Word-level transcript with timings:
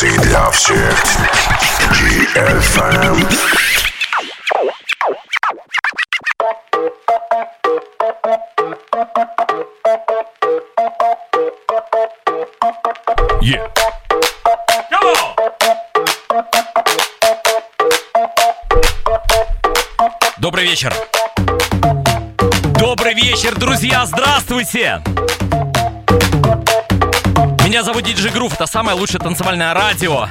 Танцы 0.00 0.18
для 0.20 0.50
всех. 0.50 1.04
GFM. 1.92 3.28
Yeah. 13.42 13.70
Come! 14.90 15.36
Добрый 20.38 20.64
вечер. 20.64 20.94
Добрый 22.78 23.12
вечер, 23.12 23.54
друзья, 23.54 24.06
здравствуйте! 24.06 25.02
Меня 27.70 27.84
зовут 27.84 28.02
Диджи 28.02 28.30
Грув, 28.30 28.52
это 28.54 28.66
самое 28.66 28.98
лучшее 28.98 29.20
танцевальное 29.20 29.72
радио 29.72 30.26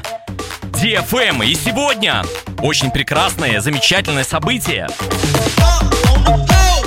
DFM. 0.74 1.46
И 1.46 1.56
сегодня 1.56 2.22
очень 2.62 2.92
прекрасное, 2.92 3.62
замечательное 3.62 4.26
событие. 4.26 4.90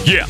Yeah. 0.04 0.26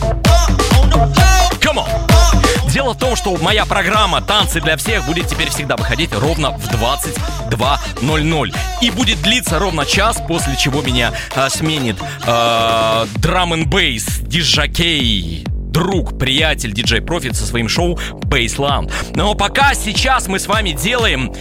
Come 1.61 1.79
on. 1.79 2.71
Дело 2.71 2.93
в 2.93 2.99
том, 2.99 3.17
что 3.17 3.37
моя 3.39 3.67
программа 3.67 4.21
«Танцы 4.21 4.61
для 4.61 4.77
всех» 4.77 5.05
будет 5.07 5.27
теперь 5.27 5.51
всегда 5.51 5.75
выходить 5.75 6.13
ровно 6.15 6.53
в 6.53 6.71
22.00. 6.71 8.57
И 8.81 8.91
будет 8.93 9.21
длиться 9.23 9.59
ровно 9.59 9.85
час, 9.85 10.23
после 10.29 10.57
чего 10.57 10.83
меня 10.83 11.11
э, 11.35 11.49
сменит 11.49 11.97
э, 12.25 13.07
драм 13.17 13.55
н 13.55 13.69
бейс 13.69 14.21
диджакей 14.21 15.45
друг, 15.83 16.17
приятель, 16.17 16.73
диджей 16.73 17.01
Профит 17.01 17.35
со 17.35 17.45
своим 17.45 17.69
шоу 17.69 17.99
Baseland. 18.27 18.93
Но 19.17 19.35
пока 19.35 19.75
сейчас 19.75 20.29
мы 20.29 20.39
с 20.39 20.47
вами 20.47 20.71
делаем 20.71 21.33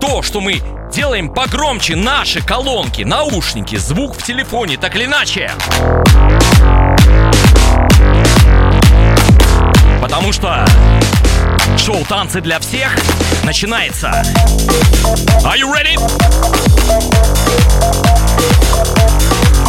то, 0.00 0.22
что 0.22 0.40
мы 0.40 0.60
делаем 0.92 1.34
погромче 1.34 1.96
наши 1.96 2.40
колонки, 2.40 3.02
наушники, 3.02 3.74
звук 3.74 4.16
в 4.16 4.22
телефоне, 4.22 4.76
так 4.76 4.94
или 4.94 5.06
иначе. 5.06 5.50
Потому 10.00 10.32
что 10.32 10.64
шоу 11.76 12.04
«Танцы 12.08 12.40
для 12.40 12.60
всех» 12.60 12.96
начинается. 13.42 14.22
Are 15.44 15.58
you 15.58 15.72
ready? 15.74 15.96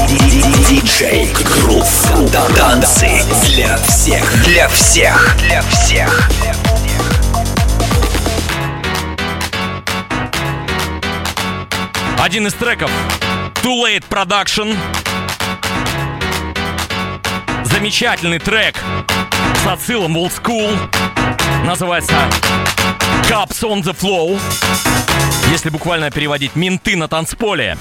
Диджей 0.07 1.27
Грув. 1.33 1.87
Танцы 2.55 3.23
для 3.45 3.77
всех. 3.77 4.43
Для 4.45 4.67
всех. 4.69 5.37
Для 5.37 5.61
всех. 5.63 6.29
Один 12.17 12.47
из 12.47 12.53
треков 12.53 12.91
Too 13.63 13.83
Late 13.83 14.03
Production. 14.09 14.75
Замечательный 17.63 18.39
трек 18.39 18.75
с 19.63 19.67
отсылом 19.67 20.13
в 20.13 20.17
Old 20.17 20.33
School. 20.41 20.77
Называется 21.65 22.13
Cups 23.23 23.61
on 23.61 23.83
the 23.83 23.95
Flow. 23.95 24.39
Если 25.51 25.69
буквально 25.69 26.11
переводить 26.11 26.55
«Менты 26.55 26.95
на 26.95 27.07
танцполе». 27.07 27.77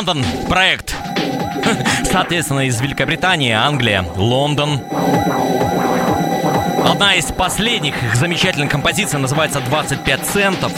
London 0.00 0.48
проект. 0.48 0.94
Соответственно, 2.10 2.60
из 2.60 2.80
Великобритании, 2.80 3.52
Англия, 3.52 4.02
Лондон. 4.16 4.80
Одна 6.86 7.16
из 7.16 7.26
последних 7.26 8.02
их 8.02 8.16
замечательных 8.16 8.70
композиций 8.70 9.18
называется 9.18 9.58
«25 9.58 10.24
центов». 10.24 10.72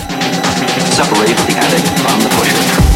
Separate 0.91 1.37
the 1.47 1.57
addict 1.57 1.87
from 2.01 2.21
the 2.21 2.29
pusher. 2.31 2.92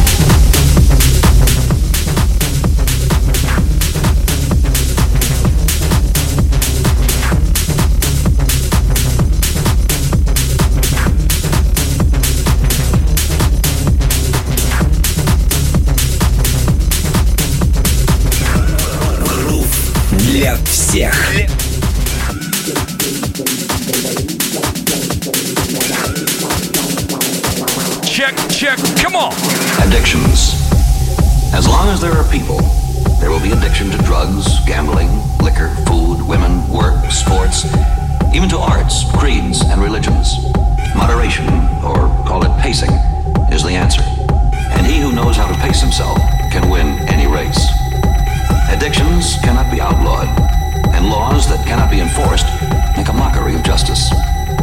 Enforced 52.17 52.49
make 52.97 53.09
a 53.09 53.13
mockery 53.13 53.53
of 53.53 53.61
justice. 53.61 54.09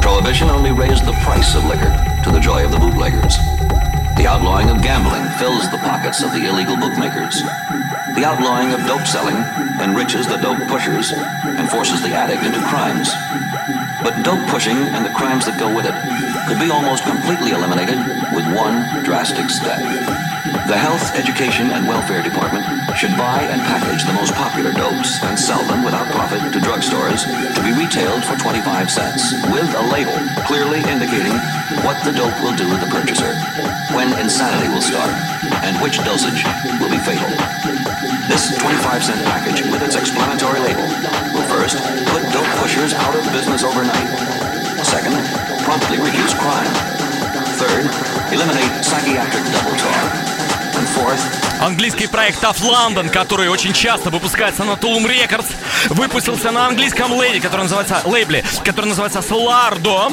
Prohibition 0.02 0.50
only 0.50 0.72
raised 0.72 1.06
the 1.06 1.14
price 1.22 1.54
of 1.54 1.64
liquor 1.64 1.94
to 2.24 2.30
the 2.32 2.40
joy 2.40 2.64
of 2.64 2.72
the 2.72 2.78
bootleggers. 2.78 3.38
The 4.18 4.26
outlawing 4.26 4.70
of 4.70 4.82
gambling 4.82 5.22
fills 5.38 5.70
the 5.70 5.78
pockets 5.78 6.22
of 6.22 6.32
the 6.32 6.46
illegal 6.46 6.76
bookmakers. 6.76 7.42
The 8.18 8.24
outlawing 8.26 8.72
of 8.72 8.84
dope 8.86 9.06
selling 9.06 9.36
enriches 9.78 10.26
the 10.26 10.38
dope 10.38 10.66
pushers 10.66 11.12
and 11.12 11.70
forces 11.70 12.02
the 12.02 12.14
addict 12.14 12.42
into 12.42 12.58
crimes. 12.66 13.14
But 14.02 14.22
dope 14.24 14.46
pushing 14.50 14.76
and 14.76 15.06
the 15.06 15.14
crimes 15.14 15.46
that 15.46 15.58
go 15.58 15.70
with 15.70 15.86
it 15.86 15.94
could 16.48 16.58
be 16.58 16.74
almost 16.74 17.04
completely 17.04 17.52
eliminated 17.52 17.98
with 18.34 18.50
one 18.50 18.82
drastic 19.04 19.48
step. 19.48 19.78
The 20.66 20.78
Health, 20.78 21.14
Education, 21.14 21.70
and 21.70 21.86
Welfare 21.86 22.22
Department 22.22 22.66
should 22.96 23.16
buy 23.18 23.42
and 23.42 23.60
package 23.62 24.04
the 24.06 24.12
most 24.12 24.32
popular 24.34 24.70
dopes 24.72 25.18
and 25.24 25.38
sell 25.38 25.62
them 25.66 25.82
without 25.82 26.06
profit 26.14 26.40
to 26.52 26.60
drugstores 26.60 27.26
to 27.54 27.60
be 27.62 27.74
retailed 27.74 28.22
for 28.24 28.36
25 28.38 28.90
cents 28.90 29.34
with 29.50 29.66
a 29.74 29.84
label 29.90 30.14
clearly 30.46 30.78
indicating 30.86 31.34
what 31.82 31.98
the 32.04 32.12
dope 32.12 32.38
will 32.38 32.54
do 32.54 32.70
to 32.70 32.78
the 32.78 32.86
purchaser, 32.86 33.34
when 33.98 34.14
insanity 34.22 34.70
will 34.70 34.80
start, 34.80 35.10
and 35.66 35.74
which 35.82 35.98
dosage 36.06 36.46
will 36.78 36.90
be 36.90 37.02
fatal. 37.02 37.26
This 38.30 38.54
25 38.62 39.02
cent 39.02 39.20
package 39.26 39.66
with 39.66 39.82
its 39.82 39.96
explanatory 39.96 40.60
label 40.60 40.86
will 41.34 41.46
first 41.50 41.82
put 42.14 42.22
dope 42.30 42.52
pushers 42.62 42.94
out 42.94 43.16
of 43.16 43.26
business 43.34 43.64
overnight. 43.64 44.06
Second, 44.86 45.18
promptly 45.66 45.98
reduce 45.98 46.34
crime. 46.34 46.70
Third, 47.58 47.90
eliminate 48.30 48.84
psychiatric 48.84 49.44
double 49.50 49.76
talk. 49.76 50.23
Английский 51.60 52.06
проект 52.06 52.42
Tough 52.42 52.60
London, 52.60 53.08
который 53.08 53.48
очень 53.48 53.72
часто 53.72 54.10
выпускается 54.10 54.64
на 54.64 54.72
Tulum 54.72 55.06
Records, 55.06 55.46
выпустился 55.90 56.50
на 56.50 56.66
английском 56.66 57.12
лейбле, 57.12 57.40
который 57.40 57.62
называется, 57.62 58.00
лейбле, 58.04 58.44
который 58.64 58.86
называется 58.86 59.20
Solardo. 59.20 60.12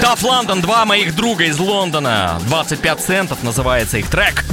Tough 0.00 0.22
London, 0.22 0.60
два 0.60 0.84
моих 0.84 1.14
друга 1.14 1.44
из 1.44 1.58
Лондона. 1.58 2.40
25 2.46 3.00
центов 3.00 3.42
называется 3.42 3.98
их 3.98 4.08
трек. 4.08 4.44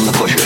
on 0.00 0.06
the 0.06 0.12
pusher. 0.12 0.39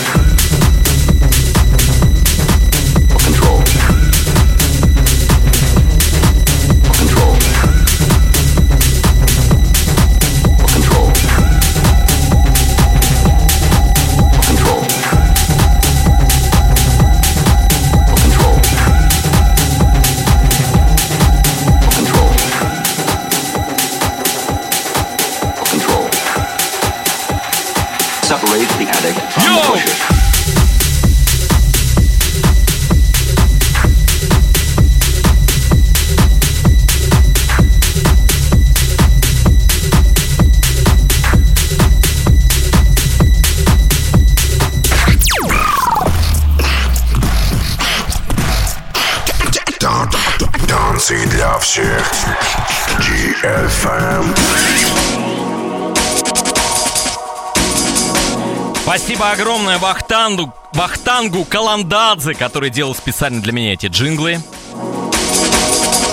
Огромное 59.75 59.79
Вахтангу, 59.79 60.55
Вахтангу 60.73 61.45
Каландадзе, 61.45 62.35
который 62.35 62.71
делал 62.71 62.95
специально 62.95 63.41
для 63.41 63.53
меня 63.53 63.73
эти 63.75 63.87
джинглы. 63.87 64.41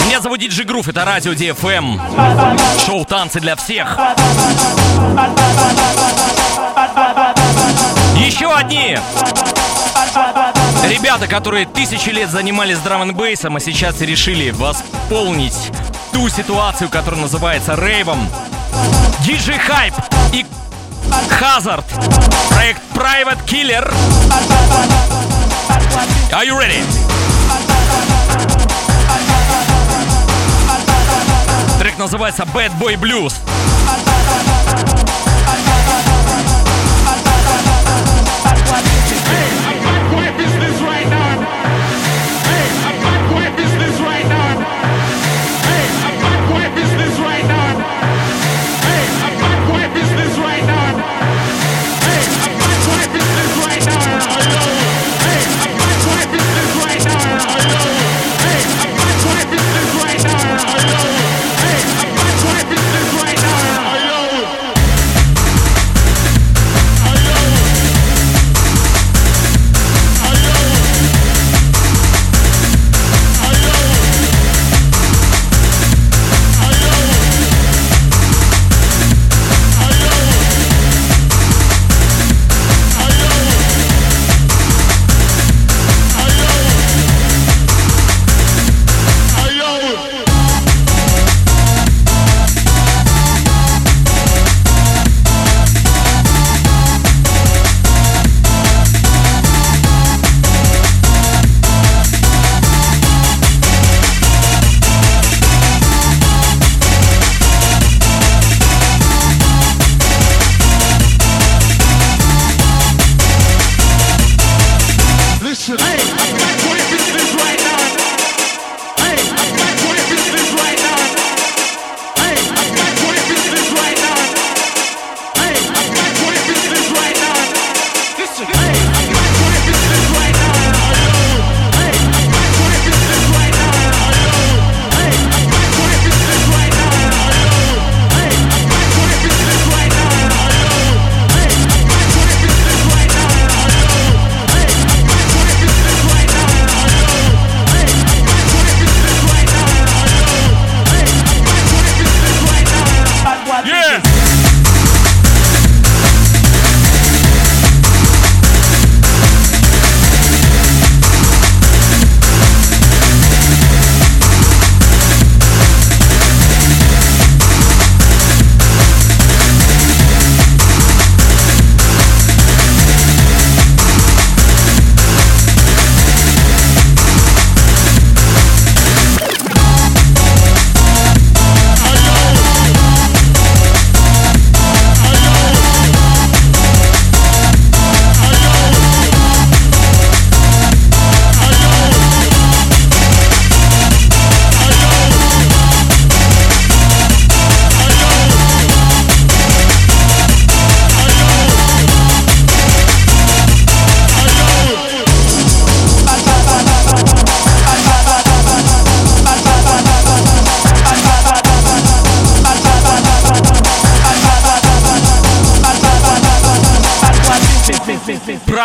Меня 0.06 0.22
зовут 0.22 0.40
Диджи 0.40 0.64
Грув, 0.64 0.88
это 0.88 1.06
радио 1.06 1.34
DFM. 1.34 2.00
Шоу 2.86 3.06
«Танцы 3.06 3.40
для 3.40 3.56
всех». 3.56 3.98
Еще 8.18 8.54
одни 8.54 8.98
ребята, 10.84 11.28
которые 11.28 11.66
тысячи 11.66 12.10
лет 12.10 12.30
занимались 12.30 12.80
драм 12.80 13.04
н 13.04 13.16
а 13.20 13.60
сейчас 13.60 14.02
решили 14.02 14.52
восполнить 14.52 15.72
ту 16.12 16.28
ситуацию, 16.30 16.90
которая 16.90 17.22
называется 17.22 17.76
рейвом. 17.76 18.28
Диджи 19.26 19.54
Хайп 19.54 19.94
и 20.34 20.46
Hazard. 21.40 21.84
Проект 22.50 22.82
Private 22.94 23.44
Killer. 23.46 23.92
Are 26.34 26.46
you 26.46 26.58
ready? 26.58 26.82
Трек 31.80 31.98
называется 31.98 32.44
Bad 32.44 32.72
Boy 32.80 32.96
Blues. 32.96 33.34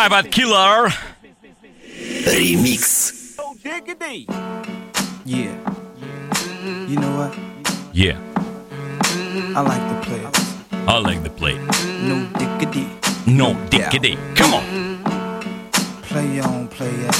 Private 0.07 0.31
Killer. 0.31 0.93
Ремикс. 2.25 3.35
Yeah. 5.25 5.51
You 6.87 6.95
know 6.95 7.11
what? 7.17 7.35
Yeah, 7.91 8.15
I 9.53 9.59
like 9.59 9.83
to 9.91 9.95
play. 10.07 10.23
I 10.87 10.97
like 10.99 11.23
the 11.23 11.29
play. 11.29 11.59
No 12.07 12.25
diggity. 12.39 12.87
No 13.25 13.53
diggity. 13.69 14.17
Come 14.35 14.53
on. 14.53 14.63
Play 16.03 16.39
on, 16.39 16.69
play 16.69 16.87
it. 16.87 17.15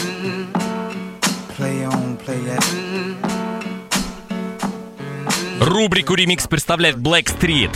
Play 1.58 1.84
on, 1.84 2.16
play 2.16 2.40
it. 2.40 2.64
Рубрику 5.60 6.16
ремикс 6.16 6.48
представляет 6.48 6.96
Black 6.96 7.26
Street. 7.26 7.76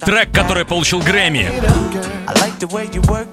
Трек, 0.00 0.32
который 0.32 0.64
получил 0.64 1.00
Грэмми 1.00 1.50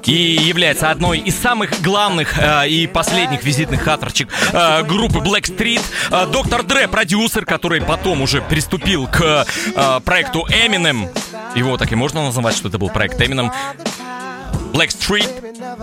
и 0.06 0.14
является 0.14 0.90
одной 0.92 1.20
из 1.20 1.36
самых 1.36 1.82
главных 1.82 2.38
э, 2.38 2.68
и 2.68 2.88
последних 2.88 3.44
визитных 3.44 3.84
карточек 3.84 4.30
э, 4.52 4.84
группы 4.84 5.20
Black 5.20 5.44
Street. 5.44 5.82
Э, 6.12 6.28
Доктор 6.32 6.64
Дре, 6.64 6.88
продюсер, 6.88 7.46
который 7.46 7.82
потом 7.82 8.22
уже 8.22 8.42
приступил 8.42 9.08
к 9.08 9.46
э, 9.76 10.00
проекту 10.02 10.46
Eminem. 10.50 11.10
Его 11.56 11.78
так 11.78 11.92
и 11.92 11.96
можно 11.96 12.24
называть, 12.24 12.56
что 12.56 12.68
это 12.68 12.78
был 12.78 12.90
проект 12.90 13.20
Eminem. 13.22 13.52
Black 14.74 14.90
Street, 14.90 15.30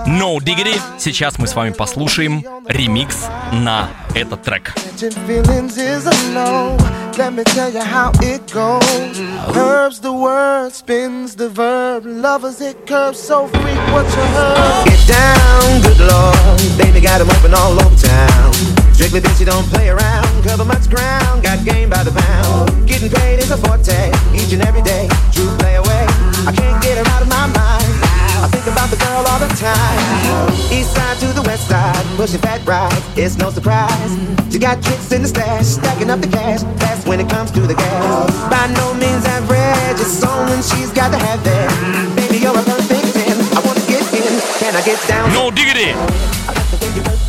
No 0.06 0.38
Diggity. 0.38 0.76
Сейчас 0.99 1.38
мы 1.38 1.47
с 1.47 1.54
вами 1.54 1.70
послушаем 1.70 2.44
ремикс 2.66 3.28
на 3.52 3.88
этот 4.16 4.42
трек. 4.42 4.75
Let 7.16 7.35
me 7.35 7.44
tell 7.44 7.70
you 7.70 7.82
how 7.82 8.12
it 8.23 8.40
goes. 8.50 9.20
Herbs 9.54 10.00
the 10.00 10.12
word, 10.12 10.73
spins 10.73 11.35
the 11.35 11.50
verb. 11.50 12.04
Lovers 12.06 12.61
it 12.61 12.87
curves, 12.87 13.18
so 13.20 13.47
freak 13.49 13.78
what 13.92 14.06
you 14.06 14.25
heard. 14.35 14.87
Get 14.87 15.06
down, 15.06 15.82
good 15.82 16.00
lord. 16.00 16.61
Baby 16.78 17.00
got 17.00 17.20
'em 17.20 17.28
open 17.28 17.52
all 17.52 17.73
over 17.73 17.97
town. 17.97 18.52
Strictly 18.94 19.20
bitch, 19.20 19.38
you 19.38 19.47
don't 19.47 19.68
play 19.70 19.90
around. 19.90 20.28
Cover 20.44 20.64
much 20.64 20.88
ground, 20.88 21.42
got 21.42 21.62
game 21.64 21.90
by 21.90 22.02
the 22.02 22.12
pound. 22.12 22.87
Getting 22.87 23.11
paid 23.11 23.38
is 23.38 23.50
a 23.50 23.59
forte, 23.59 24.11
each 24.35 24.52
and 24.52 24.62
every 24.62 24.82
day. 24.82 25.09
True 25.32 25.50
play 25.59 25.76
away. 25.76 26.06
I 26.47 26.52
can't 26.52 26.80
get 26.82 26.97
her 26.97 27.06
out 27.12 27.23
of 27.23 27.28
my 27.28 27.47
mind. 27.49 27.80
I 28.40 28.49
think 28.49 28.66
about 28.66 28.88
the 28.88 28.97
girl 28.97 29.23
all 29.28 29.38
the 29.38 29.52
time. 29.61 30.49
East 30.73 30.97
side 30.97 31.18
to 31.20 31.28
the 31.37 31.42
west 31.42 31.68
side, 31.68 32.04
pushing 32.16 32.40
fat 32.40 32.66
rides. 32.66 33.04
It's 33.16 33.37
no 33.37 33.50
surprise. 33.50 34.16
She 34.50 34.59
got 34.59 34.82
tricks 34.82 35.12
in 35.12 35.23
the 35.23 35.28
stash, 35.28 35.66
stacking 35.66 36.09
up 36.09 36.20
the 36.20 36.28
cash. 36.28 36.62
Fast 36.80 37.06
when 37.06 37.20
it 37.20 37.28
comes 37.28 37.50
to 37.52 37.61
the 37.61 37.75
gas. 37.75 38.32
By 38.49 38.66
no 38.73 38.94
means 38.94 39.25
average, 39.26 40.00
it's 40.00 40.25
on 40.25 40.49
when 40.49 40.62
she's 40.62 40.90
got 40.90 41.12
to 41.12 41.18
have 41.18 41.44
that. 41.44 42.16
Baby, 42.16 42.38
you're 42.38 42.56
a 42.56 42.62
perfect 42.62 43.12
10. 43.12 43.37
I 43.56 43.61
wanna 43.61 43.85
get 43.85 44.09
in. 44.14 44.32
Can 44.59 44.75
I 44.75 44.82
get 44.82 44.99
down? 45.06 45.32
No 45.32 45.50
Diggity! 45.50 47.20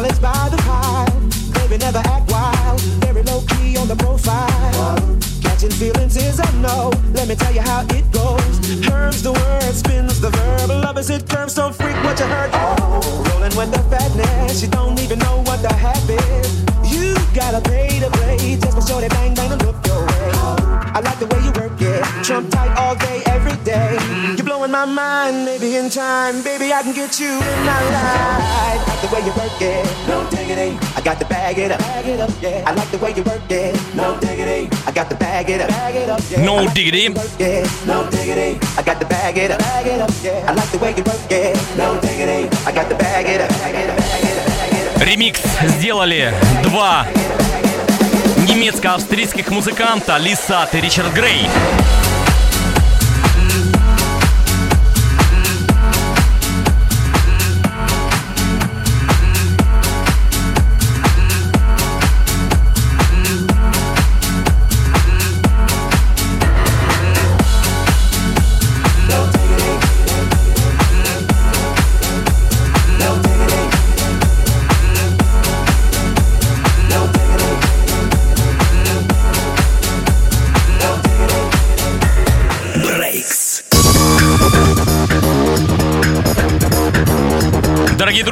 Knowledge 0.00 0.22
by 0.22 0.48
the 0.48 0.56
pile. 0.58 1.10
Baby 1.54 1.78
never 1.78 1.98
act 1.98 2.30
wild, 2.30 2.80
very 3.02 3.22
low 3.24 3.40
key 3.48 3.76
on 3.76 3.88
the 3.88 3.96
profile. 3.96 4.94
Catching 5.42 5.70
feelings 5.70 6.16
is 6.16 6.38
a 6.38 6.48
no. 6.58 6.92
Let 7.14 7.26
me 7.26 7.34
tell 7.34 7.52
you 7.52 7.62
how 7.62 7.82
it 7.90 8.06
goes. 8.12 8.54
Herbs 8.88 9.22
the 9.24 9.32
word, 9.32 9.74
spins 9.74 10.20
the 10.20 10.30
verb. 10.30 10.70
Love 10.70 10.98
is 10.98 11.10
it 11.10 11.28
curves, 11.28 11.54
so 11.54 11.72
freak 11.72 11.96
what 12.04 12.16
you 12.20 12.26
heard. 12.26 12.50
Oh, 12.52 13.24
rolling 13.28 13.56
with 13.58 13.72
the 13.72 13.82
fatness, 13.90 14.62
you 14.62 14.68
don't 14.68 15.00
even 15.00 15.18
know 15.18 15.42
what 15.48 15.62
the 15.62 15.74
half 15.74 16.08
is. 16.08 16.48
You 16.94 17.14
gotta 17.34 17.60
pay 17.60 17.98
to 17.98 18.08
play 18.18 18.56
just 18.56 18.74
for 18.76 18.82
sure 18.86 19.00
they 19.00 19.08
bang 19.08 19.34
bang 19.34 19.50
and 19.50 19.62
look 19.66 19.84
your 19.84 20.06
way. 20.06 20.30
I 20.96 21.00
like 21.02 21.18
the 21.18 21.26
way 21.26 21.40
you 21.42 21.50
work 21.58 21.80
it, 21.80 22.04
trump 22.24 22.50
tight 22.50 22.70
all 22.78 22.94
day, 22.94 23.22
every 23.26 23.56
day. 23.64 24.37
Blowing 24.58 24.72
my 24.72 24.86
mind, 24.86 25.44
maybe 25.44 25.76
in 25.76 25.88
time, 25.88 26.42
baby 26.42 26.72
I 26.72 26.82
can 26.82 26.92
get 26.92 27.20
you 27.20 27.30
in 27.30 27.60
my 27.62 27.78
life. 27.94 28.88
Like 28.88 29.00
the 29.02 29.08
way 29.14 29.20
you 29.22 29.32
work 29.38 29.62
it, 29.62 29.86
no 30.08 30.28
diggity. 30.30 30.76
I 30.96 31.00
got 31.00 31.20
to 31.20 31.26
bag 31.26 31.58
it 31.58 31.70
up, 31.70 31.78
bag 31.78 32.06
it 32.08 32.18
up, 32.18 32.30
yeah. 32.42 32.64
I 32.66 32.74
like 32.74 32.90
the 32.90 32.98
way 32.98 33.14
you 33.14 33.22
work 33.22 33.48
it, 33.48 33.78
no 33.94 34.18
diggity. 34.18 34.68
I 34.84 34.90
got 34.90 35.08
to 35.10 35.14
bag 35.14 35.48
it 35.48 35.60
up, 35.60 35.68
bag 35.68 35.94
it 35.94 36.08
up, 36.10 36.20
yeah. 36.28 36.44
No 36.44 36.56
I 36.56 36.74
diggity. 36.74 37.08
no 37.86 38.10
diggity. 38.10 38.58
I 38.76 38.82
got 38.82 38.98
to 38.98 39.06
bag 39.06 39.38
it 39.38 39.52
up, 39.52 39.60
bag 39.60 39.86
it 39.86 40.00
up, 40.00 40.10
yeah. 40.24 40.50
I 40.50 40.52
like 40.52 40.70
the 40.72 40.78
way 40.78 40.90
you 40.90 41.04
work 41.04 41.30
it, 41.30 41.54
no 41.76 42.00
diggity. 42.00 42.50
I 42.66 42.72
got 42.72 42.88
to 42.90 42.96
bag 42.96 43.26
it 43.26 43.40
up, 43.40 43.50
bag 43.62 43.74
it 43.76 43.90
up, 43.90 43.96
bag 43.96 44.24
it 44.24 44.96
up. 44.96 45.06
Ремикс 45.06 45.40
сделали 45.78 46.34
два 46.64 47.06
немецко-австрийских 48.48 49.50
музыканта 49.50 50.18
Лисат 50.18 50.74
и 50.74 50.80
Ричард 50.80 51.12
Грей. 51.12 51.46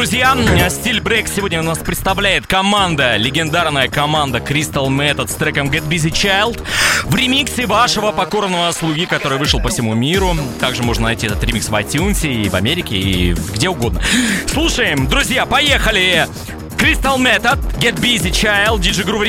Друзья, 0.08 0.70
стиль 0.70 1.00
брейк 1.00 1.26
сегодня 1.26 1.58
у 1.58 1.64
нас 1.64 1.78
представляет 1.78 2.46
команда, 2.46 3.16
легендарная 3.16 3.88
команда 3.88 4.38
Crystal 4.38 4.86
Method 4.86 5.26
с 5.26 5.34
треком 5.34 5.68
Get 5.68 5.88
Busy 5.88 6.12
Child 6.12 6.62
в 7.02 7.16
ремиксе 7.16 7.66
вашего 7.66 8.12
покорного 8.12 8.70
слуги, 8.70 9.04
который 9.06 9.36
вышел 9.36 9.60
по 9.60 9.68
всему 9.68 9.94
миру. 9.94 10.36
Также 10.60 10.84
можно 10.84 11.06
найти 11.06 11.26
этот 11.26 11.42
ремикс 11.42 11.68
в 11.68 11.74
iTunes 11.74 12.24
и 12.24 12.48
в 12.48 12.54
Америке, 12.54 12.96
и 12.96 13.34
где 13.52 13.68
угодно. 13.68 14.00
Слушаем, 14.46 15.08
друзья, 15.08 15.44
поехали! 15.44 16.28
Crystal 16.76 17.18
Method, 17.18 17.58
Get 17.80 17.96
Busy 17.96 18.30
Child, 18.30 18.78
DJ 18.78 19.04
Groove 19.04 19.26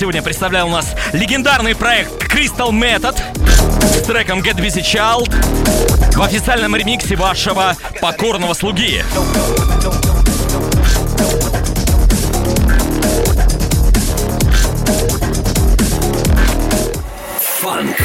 ремикс. 0.00 0.24
представлял 0.24 0.68
у 0.68 0.70
нас 0.70 0.94
легендарный 1.12 1.74
проект 1.74 2.22
Crystal 2.24 2.70
Method 2.70 3.16
с 3.82 4.02
треком 4.02 4.40
Get 4.40 4.56
Busy 4.56 4.82
Child 4.82 6.14
в 6.16 6.22
официальном 6.22 6.74
ремиксе 6.74 7.16
вашего 7.16 7.76
покорного 8.00 8.54
слуги. 8.54 9.02
Фанк. 17.60 17.96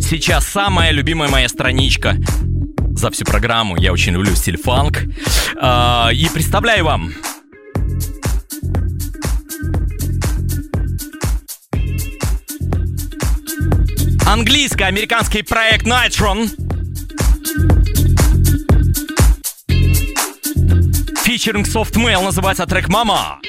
Сейчас 0.00 0.46
самая 0.46 0.90
любимая 0.90 1.28
моя 1.28 1.48
страничка 1.48 2.16
за 3.00 3.10
всю 3.10 3.24
программу. 3.24 3.76
Я 3.76 3.92
очень 3.92 4.12
люблю 4.12 4.34
стиль 4.34 4.58
фанк. 4.58 4.98
А, 5.56 6.10
и 6.12 6.28
представляю 6.28 6.84
вам 6.84 7.12
английско-американский 14.26 15.42
проект 15.42 15.86
Nitron. 15.86 16.50
Featuring 21.24 21.64
Soft 21.64 21.94
Mail 21.94 22.22
называется 22.22 22.66
трек 22.66 22.88
«Мама». 22.88 23.40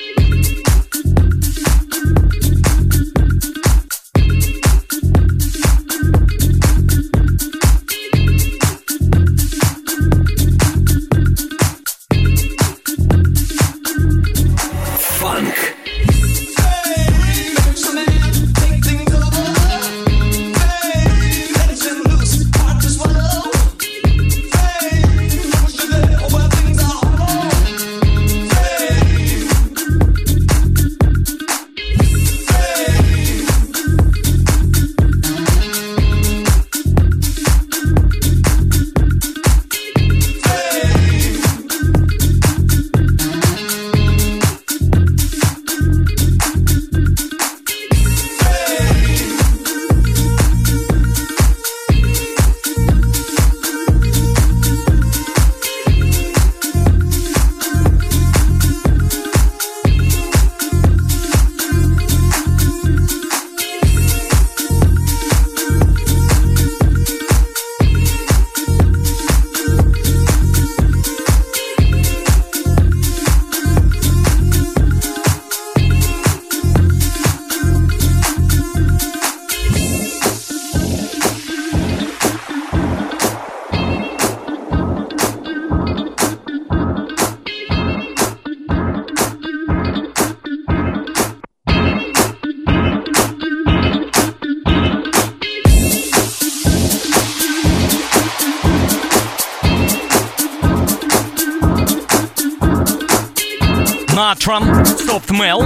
Натран, 104.51 104.85
Soft 104.85 105.31
Mel, 105.31 105.61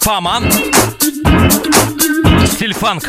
Фама, 0.00 0.40
Стиль. 2.46 2.74
Фанк. 2.74 3.08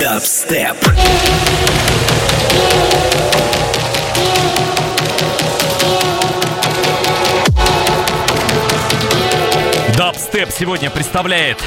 Дабстеп. 0.00 0.76
Дабстеп 9.96 10.50
сегодня 10.50 10.90
представляет 10.90 11.58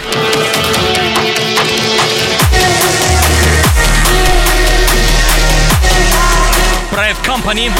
проект 6.92 7.26
Company. 7.26 7.72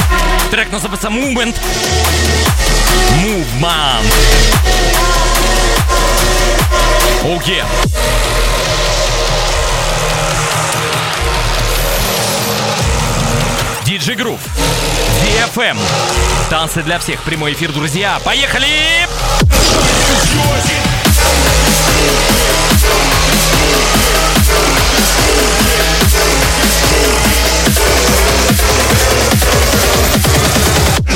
Трек 0.50 0.72
называется 0.72 1.08
Movement. 1.08 1.54
Movement. 3.22 4.12
Oh 7.24 7.38
yeah. 7.44 7.66
Диджи 13.88 14.14
Грув. 14.14 14.38
DFM. 15.22 15.78
Танцы 16.50 16.82
для 16.82 16.98
всех. 16.98 17.22
Прямой 17.22 17.54
эфир, 17.54 17.72
друзья. 17.72 18.20
Поехали! 18.22 18.66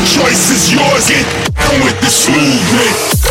Choice 0.06 0.50
is 0.52 0.72
yours, 0.72 1.10
get 1.10 1.84
with 1.84 2.00
this 2.00 2.26
movement. 2.30 3.21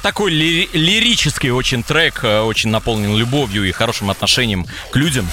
Такой 0.00 0.30
ли- 0.30 0.68
лирический 0.72 1.50
очень 1.50 1.82
трек, 1.82 2.24
э, 2.24 2.40
очень 2.40 2.70
наполнен 2.70 3.16
любовью 3.16 3.68
и 3.68 3.72
хорошим 3.72 4.10
отношением 4.10 4.66
к 4.90 4.96
людям. 4.96 5.28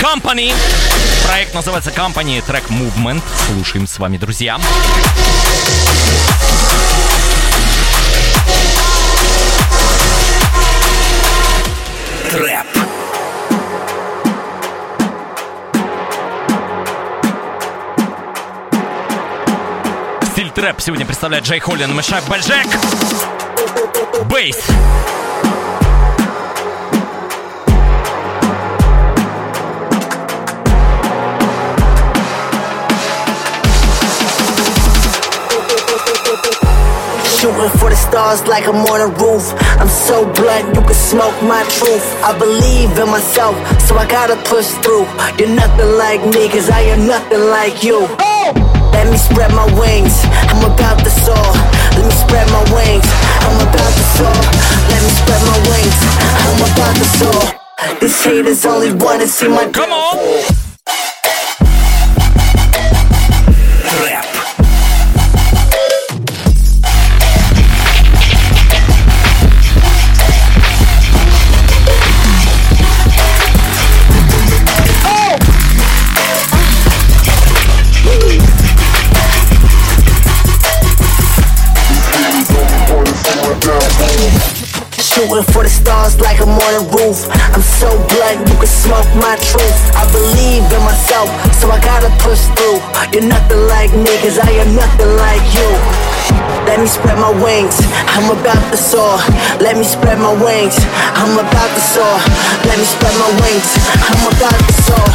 Company. 0.00 0.52
Проект 1.26 1.54
называется 1.54 1.90
Company, 1.90 2.42
трек 2.46 2.64
Movement. 2.68 3.22
Слушаем 3.46 3.86
с 3.86 3.98
вами, 3.98 4.16
друзья. 4.16 4.58
Трэп. 4.58 5.62
трэп 20.61 20.79
сегодня 20.81 21.03
представляет 21.03 21.45
Джей 21.45 21.59
Холлин, 21.59 21.95
Мешак 21.95 22.23
Бальжек. 22.25 22.67
Бейс. 24.29 24.55
Shooting 37.39 37.69
for 37.79 37.89
the 37.89 37.95
stars 37.95 38.45
like 38.47 38.67
I'm 38.67 38.85
on 38.85 39.01
a 39.01 39.07
roof. 39.07 39.55
I'm 39.79 39.89
so 39.89 40.25
blunt, 40.33 40.75
you 40.75 40.81
can 40.81 40.93
smoke 40.93 41.41
my 41.41 41.63
truth. 41.63 42.05
I 42.23 42.37
believe 42.37 42.95
in 42.99 43.09
myself, 43.09 43.55
so 43.87 43.97
I 43.97 44.05
gotta 44.05 44.35
push 44.43 44.67
through. 44.83 45.07
You're 45.39 45.49
nothing 45.49 45.97
like 45.97 46.23
me, 46.25 46.47
cause 46.49 46.69
I 46.69 46.81
am 46.81 47.07
nothing 47.07 47.41
like 47.49 47.83
you. 47.83 48.07
Let 48.93 49.11
me 49.11 49.17
spread 49.17 49.53
my 49.53 49.65
wings, 49.79 50.15
I'm 50.25 50.25
about 50.25 50.40
to 50.40 50.40
soar. 51.24 51.52
Let 51.96 52.04
me 52.08 52.14
spread 52.24 52.46
my 52.50 52.62
wings, 52.74 53.08
I'm 53.44 53.56
about 53.66 53.92
to 53.98 54.04
soar. 54.16 54.40
Let 54.90 55.00
me 55.04 55.10
spread 55.20 55.42
my 55.50 55.58
wings, 55.70 55.98
I'm 56.46 56.60
about 56.70 56.94
to 57.00 57.06
soar. 57.18 57.44
These 58.00 58.24
haters 58.24 58.66
only 58.66 58.92
wanna 58.92 59.26
see 59.26 59.48
my 59.48 59.70
Come 59.70 59.92
on! 59.92 60.61
Shooting 85.22 85.54
for 85.54 85.62
the 85.62 85.70
stars 85.70 86.18
like 86.18 86.42
I'm 86.42 86.50
on 86.50 86.74
a 86.74 86.84
roof. 86.98 87.30
I'm 87.54 87.62
so 87.62 87.94
blunt, 88.10 88.42
you 88.42 88.58
can 88.58 88.66
smoke 88.66 89.06
my 89.22 89.38
truth. 89.38 89.78
I 89.94 90.02
believe 90.10 90.66
in 90.66 90.82
myself, 90.82 91.30
so 91.62 91.70
I 91.70 91.78
gotta 91.78 92.10
push 92.18 92.42
through. 92.58 92.82
You're 93.14 93.30
nothing 93.30 93.62
like 93.70 93.94
me, 93.94 94.10
cause 94.18 94.42
I 94.42 94.50
am 94.50 94.74
nothing 94.74 95.14
like 95.22 95.44
you. 95.54 95.70
Let 96.66 96.82
me 96.82 96.90
spread 96.90 97.22
my 97.22 97.30
wings, 97.38 97.78
I'm 98.10 98.34
about 98.34 98.66
to 98.74 98.76
soar. 98.76 99.22
Let 99.62 99.78
me 99.78 99.84
spread 99.86 100.18
my 100.18 100.34
wings, 100.34 100.74
I'm 101.14 101.38
about 101.38 101.70
to 101.70 101.82
soar. 101.94 102.18
Let 102.66 102.82
me 102.82 102.86
spread 102.86 103.14
my 103.14 103.30
wings, 103.46 103.70
I'm 104.02 104.26
about 104.26 104.58
to 104.58 104.74
soar. 104.82 105.06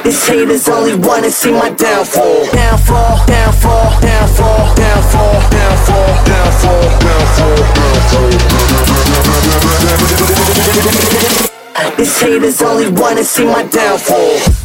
These 0.00 0.24
haters 0.32 0.68
only 0.68 0.96
wanna 0.96 1.30
see 1.30 1.52
my 1.52 1.68
downfall. 1.76 2.48
Downfall, 2.56 3.26
downfall, 3.28 4.00
downfall, 4.00 4.74
downfall, 4.74 4.81
this 12.02 12.20
hate 12.20 12.42
is 12.42 12.62
only 12.62 12.88
one 13.00 13.16
to 13.16 13.24
see 13.24 13.44
my 13.44 13.62
downfall. 13.64 14.61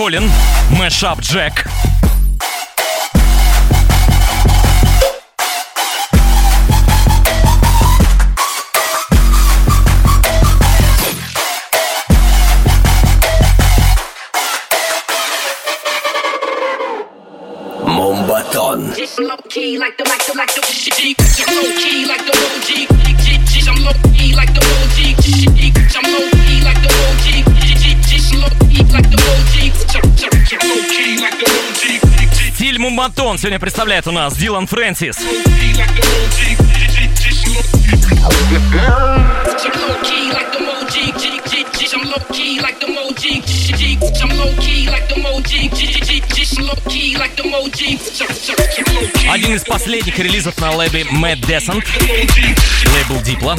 Холлин, 0.00 0.30
Мэшап 0.78 1.20
Джек. 1.20 1.66
Момбатон. 17.84 18.94
Just 18.96 19.18
low 19.18 19.36
key 19.50 19.76
like 19.76 19.98
the 19.98 20.04
like 20.08 20.24
the 20.24 20.32
like 20.34 20.54
the 20.54 20.62
G. 20.62 21.14
Just 21.14 21.46
low 21.46 21.60
key 21.76 22.06
like 22.06 22.24
the 22.24 22.32
OG. 22.32 22.70
I'm 23.68 23.84
low 23.84 23.92
key 24.16 24.34
like 24.34 24.48
the 24.54 24.62
OG. 24.64 25.04
I'm 26.00 26.10
low 26.14 26.24
key 26.32 26.64
like 26.64 26.80
the 26.80 26.80
low 26.80 26.80
key 26.80 26.80
like 26.80 26.80
the 26.80 26.88
OG. 26.88 27.04
Low 27.04 27.10
key 27.20 27.34
like 27.34 27.44
the 27.44 27.44
OG. 27.44 27.49
Стиль 32.54 32.78
Мумбатон 32.78 33.38
сегодня 33.38 33.58
представляет 33.58 34.06
у 34.06 34.12
нас 34.12 34.36
Дилан 34.36 34.66
Фрэнсис. 34.66 35.16
Один 49.30 49.54
из 49.54 49.64
последних 49.64 50.18
релизов 50.18 50.58
на 50.60 50.72
лейбле 50.72 51.02
Mad 51.02 51.40
Descent, 51.40 51.84
лейбл 52.92 53.22
Дипла. 53.22 53.56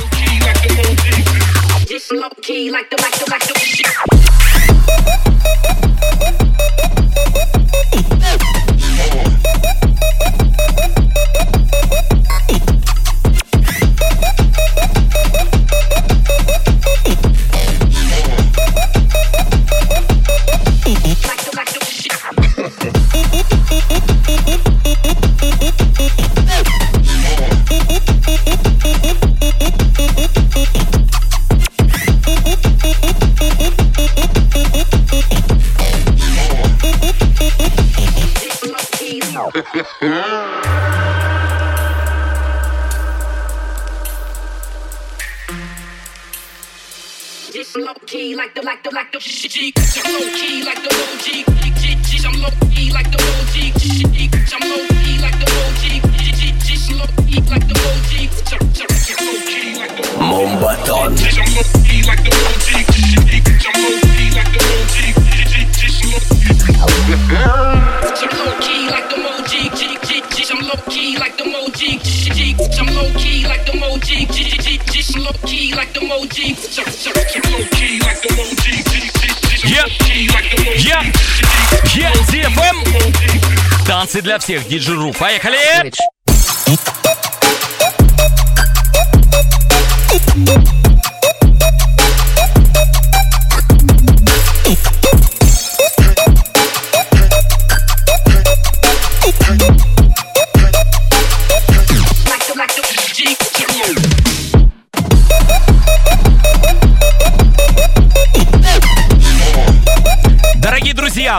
Танцы 83.85 84.21
для 84.21 84.39
всех, 84.39 84.67
диджеру. 84.67 85.13
Поехали! 85.13 85.91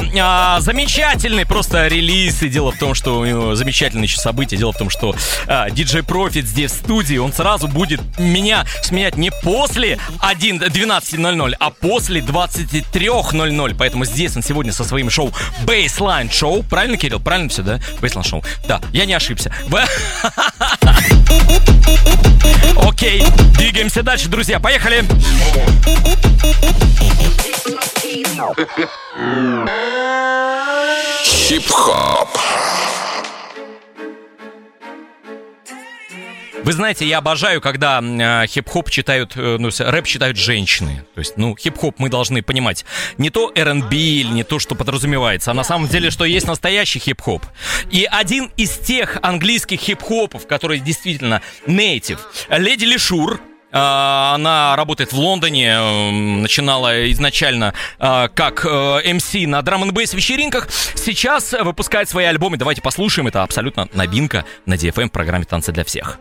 Друзья, 0.01 0.57
а, 0.57 0.61
замечательный 0.61 1.45
просто 1.45 1.87
релиз. 1.89 2.43
И 2.43 2.49
дело 2.49 2.73
в 2.73 2.79
том, 2.79 2.95
что 2.95 3.19
у 3.19 3.25
него 3.25 3.55
замечательное 3.55 4.05
еще 4.05 4.19
событие. 4.19 4.59
Дело 4.59 4.73
в 4.73 4.77
том, 4.77 4.91
что 4.91 5.15
а, 5.47 5.71
диджей 5.71 6.03
Профит 6.03 6.47
здесь 6.47 6.73
в 6.73 6.77
студии. 6.77 7.17
Он 7.17 7.33
сразу 7.33 7.69
будет 7.69 8.01
меня 8.19 8.65
сменять 8.83 9.17
не 9.17 9.31
после 9.31 9.99
1, 10.21 10.63
12.00, 10.63 11.55
а 11.59 11.71
после 11.71 12.21
23.00. 12.21 13.77
Поэтому 13.79 14.05
здесь 14.05 14.37
он 14.37 14.43
сегодня 14.43 14.73
со 14.73 14.85
своим 14.85 15.11
шоу 15.11 15.33
Baseline 15.65 16.31
Show. 16.31 16.65
Правильно, 16.69 16.97
Кирилл? 16.97 17.21
Правильно 17.21 17.49
все, 17.49 17.63
да? 17.63 17.79
Baseline 18.01 18.23
Show. 18.23 18.45
Да, 18.67 18.81
я 18.93 19.05
не 19.05 19.15
ошибся. 19.15 19.53
Окей, 22.77 23.25
двигаемся 23.57 24.03
дальше, 24.03 24.29
друзья. 24.29 24.61
Поехали. 24.61 25.05
Хип-хоп. 31.25 32.29
Вы 36.65 36.73
знаете, 36.75 37.07
я 37.07 37.19
обожаю, 37.19 37.61
когда 37.61 38.01
э, 38.01 38.47
хип-хоп 38.47 38.89
читают, 38.89 39.33
э, 39.37 39.57
ну, 39.59 39.71
рэп 39.77 40.07
читают 40.07 40.37
женщины. 40.37 41.05
То 41.15 41.19
есть, 41.19 41.37
ну, 41.37 41.57
хип-хоп 41.57 41.99
мы 41.99 42.09
должны 42.09 42.43
понимать. 42.43 42.85
Не 43.19 43.31
то 43.31 43.51
R&B, 43.55 43.97
не 44.31 44.45
то, 44.45 44.59
что 44.61 44.75
подразумевается, 44.75 45.51
а 45.51 45.55
на 45.55 45.65
самом 45.65 45.89
деле, 45.89 46.11
что 46.11 46.25
есть 46.25 46.47
настоящий 46.47 47.01
хип-хоп. 47.01 47.45
И 47.91 48.07
один 48.09 48.51
из 48.57 48.79
тех 48.79 49.19
английских 49.23 49.81
хип-хопов, 49.81 50.47
который 50.47 50.79
действительно 50.79 51.43
native, 51.67 52.21
Леди 52.51 52.85
Лишур, 52.85 53.41
она 53.73 54.77
работает 54.77 55.13
в 55.13 55.19
Лондоне, 55.19 55.69
эм, 55.69 56.43
начинала 56.43 57.11
изначально 57.11 57.75
а, 57.99 58.29
как 58.29 58.65
МС 58.65 59.33
на 59.35 59.63
драм 59.63 59.83
н 59.83 59.91
вечеринках. 59.91 60.69
Сейчас 60.71 61.53
выпускает 61.53 62.09
свои 62.09 62.27
альбомы. 62.27 62.59
Давайте 62.59 62.83
послушаем. 62.83 63.29
Это 63.29 63.43
абсолютно 63.43 63.89
новинка 63.95 64.45
на 64.67 64.75
DFM 64.75 65.09
в 65.09 65.13
программе 65.13 65.45
«Танцы 65.45 65.73
для 65.73 65.85
всех». 65.85 66.19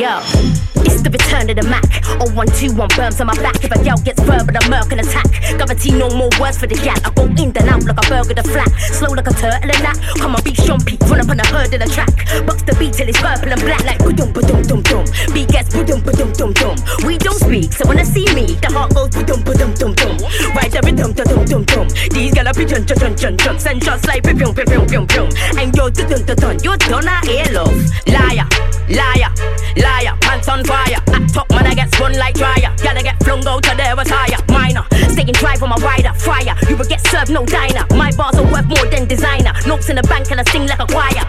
Yo, 0.00 0.18
the 1.02 1.10
return 1.10 1.48
of 1.50 1.56
the 1.56 1.66
Mac. 1.68 1.84
0121 2.34 2.88
burns 2.96 3.20
on 3.20 3.26
my 3.26 3.36
back. 3.40 3.62
If 3.64 3.72
a 3.72 3.78
gal 3.82 3.98
gets 3.98 4.20
verbal, 4.22 4.56
a 4.56 4.62
murk 4.68 4.92
and 4.92 5.00
attack. 5.00 5.28
Guarantee 5.56 5.92
no 5.92 6.08
more 6.10 6.30
words 6.40 6.58
for 6.58 6.66
the 6.66 6.76
gal. 6.76 6.98
I 7.04 7.10
go 7.10 7.24
in 7.24 7.50
and 7.56 7.68
out 7.68 7.84
like 7.84 7.98
a 7.98 8.04
burger 8.08 8.34
the 8.34 8.44
flat. 8.44 8.70
Slow 8.92 9.12
like 9.14 9.26
a 9.26 9.34
turtle 9.34 9.70
and 9.70 9.82
that. 9.84 9.96
Come 10.18 10.34
on, 10.36 10.42
beat 10.44 10.56
Shumpy. 10.56 11.00
Run 11.08 11.20
up 11.20 11.28
on 11.28 11.36
the 11.36 11.46
herd 11.46 11.72
of 11.72 11.80
the 11.80 11.88
track. 11.88 12.12
Box 12.46 12.62
the 12.62 12.74
beat 12.76 12.94
till 12.94 13.08
it's 13.08 13.20
purple 13.20 13.50
and 13.50 13.60
black 13.62 13.84
like 13.84 13.98
boom, 14.00 14.14
boom, 14.16 14.32
boom, 14.32 14.82
boom. 14.82 15.04
Beat 15.32 15.48
gets 15.48 15.70
boom, 15.72 15.86
boom, 15.86 16.00
boom, 16.02 16.30
boom, 16.36 16.52
boom. 16.52 16.76
We 17.06 17.18
don't 17.18 17.38
speak, 17.38 17.72
so 17.72 17.86
when 17.88 17.98
I 17.98 18.04
see 18.04 18.26
me, 18.34 18.58
the 18.60 18.70
heart 18.72 18.94
goes 18.94 19.10
boom, 19.10 19.26
boom, 19.26 19.40
boom, 19.42 19.72
boom, 19.76 19.92
boom. 19.94 20.16
Right 20.56 20.70
the 20.70 20.80
rhythm, 20.84 21.12
dum, 21.12 21.26
dum, 21.26 21.44
dum, 21.46 21.62
dum. 21.64 21.86
These 22.12 22.36
are 22.38 22.52
be 22.52 22.64
jun, 22.64 22.86
jun, 22.86 23.16
jun, 23.16 23.36
jun. 23.36 23.58
Send 23.58 23.84
shots 23.84 24.06
like 24.06 24.24
pim, 24.24 24.38
pim, 24.38 24.54
pim, 24.54 24.66
pim, 24.66 25.06
pim. 25.06 25.28
And 25.58 25.74
yo, 25.76 25.90
dun, 25.90 26.08
dun, 26.08 26.22
dun, 26.26 26.36
dun. 26.36 26.56
You're 26.62 26.76
done, 26.76 27.06
I 27.06 27.20
hear 27.26 27.46
love. 27.52 27.74
Liar, 28.06 28.46
liar, 28.88 29.30
liar. 29.76 30.16
Pants 30.20 30.48
on 30.48 30.64
fire. 30.64 30.89
Act 30.96 31.36
up, 31.36 31.50
man, 31.50 31.66
I 31.66 31.74
get 31.74 31.92
spun 31.94 32.14
like 32.14 32.34
dryer. 32.34 32.74
Gotta 32.82 33.02
get 33.02 33.22
flung 33.22 33.46
out 33.46 33.62
to 33.64 33.76
their 33.76 33.94
retire. 33.94 34.38
Minor, 34.48 34.84
staying 35.10 35.32
dry 35.32 35.56
from 35.56 35.70
my 35.70 35.76
rider. 35.76 36.12
Fire, 36.14 36.54
you 36.68 36.76
will 36.76 36.86
get 36.86 37.00
served 37.06 37.30
no 37.30 37.44
diner. 37.46 37.84
My 37.96 38.10
bars 38.12 38.36
are 38.36 38.50
worth 38.50 38.66
more 38.66 38.86
than 38.86 39.06
designer. 39.06 39.52
Notes 39.66 39.88
in 39.88 39.96
the 39.96 40.02
bank 40.02 40.30
and 40.30 40.40
I 40.40 40.44
sing 40.50 40.66
like 40.66 40.80
a 40.80 40.86
choir. 40.86 41.24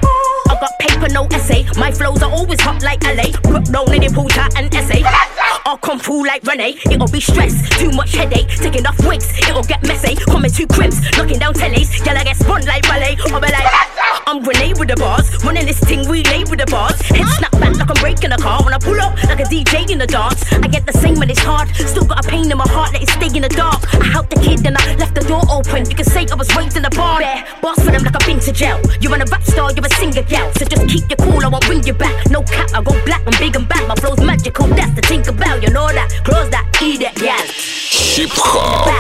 I 0.49 0.57
got 0.59 0.77
paper, 0.79 1.09
no 1.09 1.25
essay. 1.31 1.65
My 1.77 1.91
flows 1.91 2.21
are 2.23 2.31
always 2.31 2.59
hot 2.61 2.81
like 2.83 3.03
LA. 3.03 3.31
In 3.91 4.01
the 4.01 4.11
pool, 4.13 4.29
chat 4.29 4.55
and 4.55 4.73
essay. 4.73 5.03
I'll 5.65 5.77
come 5.77 5.99
through 5.99 6.25
like 6.27 6.43
Renee. 6.43 6.79
It'll 6.91 7.07
be 7.07 7.21
stress, 7.21 7.69
too 7.77 7.91
much 7.91 8.13
headache. 8.15 8.47
Taking 8.47 8.85
off 8.85 8.99
wigs, 9.05 9.37
it'll 9.39 9.63
get 9.63 9.81
messy. 9.87 10.15
Coming 10.15 10.51
to 10.51 10.67
cribs, 10.67 10.99
knocking 11.17 11.39
down 11.39 11.53
tellies. 11.53 11.89
Y'all 12.05 12.17
I 12.17 12.23
get 12.23 12.37
spun 12.37 12.65
like 12.65 12.83
ballet. 12.83 13.17
I'll 13.31 13.39
be 13.39 13.51
like, 13.51 13.90
I'm 14.27 14.43
Renee 14.43 14.73
with 14.79 14.89
the 14.89 14.95
bars, 14.95 15.27
running 15.43 15.65
this 15.65 15.79
thing 15.79 16.07
relay 16.07 16.43
with 16.49 16.59
the 16.59 16.67
bars. 16.67 16.99
Head 17.01 17.27
snap 17.37 17.51
back 17.59 17.75
like 17.75 17.89
I'm 17.89 17.99
breaking 18.01 18.31
a 18.31 18.37
car 18.37 18.63
when 18.63 18.73
I 18.73 18.79
pull 18.79 18.99
up 18.99 19.15
like 19.23 19.39
a 19.39 19.47
DJ 19.47 19.89
in 19.89 19.99
the 19.99 20.07
dance. 20.07 20.43
I 20.51 20.67
get 20.67 20.85
the 20.85 20.93
same 20.93 21.15
but 21.15 21.29
it's 21.29 21.39
hard, 21.39 21.69
still 21.75 22.05
got 22.05 22.25
a 22.25 22.27
pain 22.27 22.49
in 22.49 22.57
my 22.57 22.67
heart, 22.67 22.93
let 22.93 23.03
it 23.03 23.09
stay 23.09 23.27
in 23.27 23.43
the 23.43 23.49
dark. 23.49 23.83
I 23.93 24.07
helped 24.07 24.31
the 24.31 24.39
kid 24.41 24.65
and 24.65 24.77
I 24.77 24.95
left 24.95 25.15
the 25.15 25.21
door 25.21 25.43
open. 25.49 25.89
You 25.89 25.95
can 25.95 26.05
say 26.05 26.25
I 26.27 26.35
was 26.35 26.49
raised 26.55 26.75
in 26.75 26.83
the 26.83 26.89
bar. 26.91 27.19
Bear, 27.19 27.45
boss 27.61 27.79
for 27.79 27.91
them 27.91 28.03
like 28.03 28.15
I've 28.15 28.27
been 28.27 28.39
to 28.39 28.51
jail. 28.51 28.79
You're 28.99 29.15
a 29.15 29.25
rap 29.25 29.43
star, 29.43 29.71
you're 29.71 29.85
a 29.85 29.93
singer 29.95 30.23
gal, 30.23 30.51
so 30.53 30.65
just 30.65 30.87
keep 30.87 31.07
your 31.07 31.19
cool, 31.23 31.43
I 31.43 31.47
won't 31.47 31.65
bring 31.65 31.83
you 31.83 31.93
back. 31.93 32.29
No 32.29 32.43
cap, 32.43 32.69
I 32.73 32.83
go 32.83 32.91
black, 33.05 33.23
I'm 33.25 33.35
big 33.39 33.55
and 33.55 33.67
bad. 33.67 33.87
My 33.87 33.95
flow's 33.95 34.19
magical, 34.19 34.67
that's 34.67 34.93
the 34.95 35.01
think 35.01 35.27
about. 35.27 35.63
You 35.63 35.69
know 35.71 35.87
that, 35.87 36.09
close 36.23 36.49
that, 36.51 36.67
eat 36.81 37.01
it, 37.01 37.15
yeah. 37.21 37.39
Hip 38.11 38.31
hop. 38.33 38.91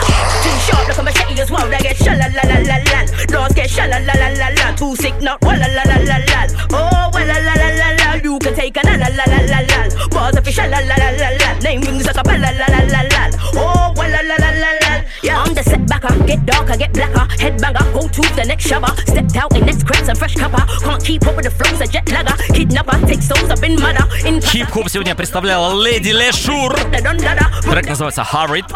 Too 0.43 0.55
sharp, 0.67 0.87
look, 0.87 0.99
I'm 0.99 1.07
a 1.07 1.11
shitty 1.11 1.39
as 1.39 1.51
well. 1.51 1.67
They 1.67 1.79
get 1.79 1.97
shalala 1.97 3.27
Dogs 3.27 3.53
get 3.53 3.69
shalala. 3.69 4.77
Too 4.77 4.95
sick 5.01 5.15
la 5.21 5.35
la 5.41 5.67
la 5.67 6.17
la. 6.29 6.41
Oh 6.71 7.09
la 7.13 7.37
la 7.47 7.53
la 7.61 7.69
la 7.79 7.89
la. 7.99 8.07
You 8.23 8.37
can 8.39 8.53
take 8.53 8.77
a 8.77 8.81
la 8.85 8.95
la 9.01 9.09
la 9.17 9.25
la 9.25 9.39
la 9.51 9.59
la. 9.69 9.79
Bars 10.13 10.37
of 10.37 10.45
shala 10.45 10.79
la 10.89 10.95
la 11.01 11.09
la 11.21 11.29
la. 11.41 11.59
Name 11.63 11.81
rings 11.81 12.05
like 12.05 12.17
a 12.17 12.23
bella 12.23 12.51
la 12.59 12.67
la 12.73 12.81
la 12.93 13.01
la. 13.13 13.23
Oh 13.55 13.93
la 13.97 14.21
la 14.29 14.35
la 14.43 14.51
la 14.61 14.71
la. 14.81 14.90
Yeah, 15.22 15.42
I'm 15.42 15.54
the 15.54 15.62
setbacker. 15.62 16.26
Get 16.26 16.44
darker, 16.46 16.76
get 16.76 16.92
blacker. 16.92 17.26
Headbanger, 17.36 17.92
go 17.92 18.08
to 18.08 18.22
the 18.36 18.44
next 18.46 18.66
shower. 18.66 18.88
Stepped 19.06 19.36
out 19.36 19.56
in 19.56 19.64
next 19.66 19.84
crepes 19.86 20.08
and 20.08 20.18
fresh 20.18 20.34
copper. 20.34 20.64
Can't 20.84 21.02
keep 21.04 21.26
up 21.26 21.36
with 21.36 21.44
the 21.44 21.50
flows, 21.50 21.80
a 21.80 21.86
jet 21.86 22.08
lagger. 22.10 22.36
Kidnapper, 22.54 22.98
take 23.06 23.22
souls 23.22 23.50
up 23.50 23.62
in 23.62 23.76
mother. 23.80 24.04
In 24.24 24.40
Хип-хоп 24.40 24.88
сегодня 24.88 25.14
представляла 25.14 25.72
Леди 25.82 26.10
Лешур. 26.10 26.74
Трек 26.74 27.88
называется 27.88 28.22
Hurried 28.22 28.66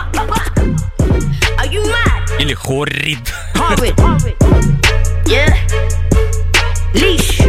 Are 1.58 1.66
you 1.70 1.82
mad? 1.84 2.40
или 2.40 2.54
Horrid. 2.54 3.28
Horrid. 3.54 3.94
Yeah. 5.26 5.54
Leash. 6.94 7.40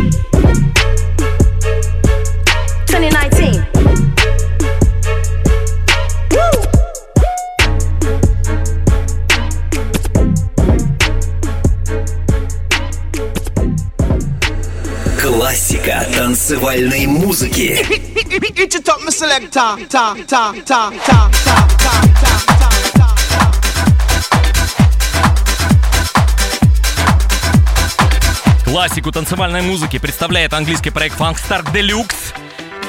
Ta, 20.28 20.55
ta. 20.64 21.30
Классику 28.64 29.11
танцевальной 29.11 29.62
музыки 29.62 29.99
представляет 29.99 30.55
английский 30.55 30.90
проект 30.90 31.18
Funk 31.18 31.36
Star 31.36 31.64
Deluxe, 31.72 32.32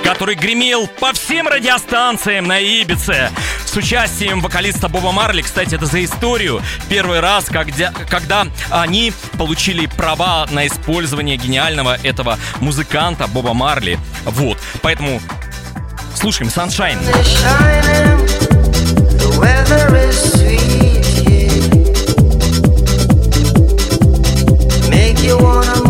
который 0.04 0.36
гремел 0.36 0.86
по 1.00 1.14
всем 1.14 1.48
радиостанциям 1.48 2.46
на 2.46 2.60
Ибице 2.60 3.32
с 3.68 3.76
участием 3.76 4.42
вокалиста 4.42 4.88
Боба 4.88 5.12
Марли. 5.12 5.42
Кстати, 5.42 5.76
это 5.76 5.86
за 5.86 6.04
историю. 6.04 6.62
Первый 6.90 7.20
раз, 7.20 7.46
когда, 7.46 7.92
когда 8.10 8.48
они 8.70 9.14
получили 9.38 9.86
права 9.86 10.48
на 10.52 10.68
использование 10.68 11.38
гениального 11.38 11.98
этого 12.02 12.40
музыканта 12.62 13.28
Боба 13.28 13.54
Марли. 13.54 14.00
Вот. 14.26 14.58
Поэтому 14.82 15.22
слушаем 16.16 16.50
Sunshine. 16.50 16.98
You 25.28 25.38
wanna 25.40 25.87